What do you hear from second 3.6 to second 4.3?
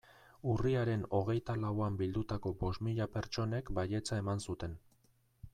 baietza